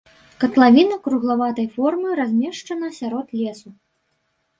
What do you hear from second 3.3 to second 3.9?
лесу.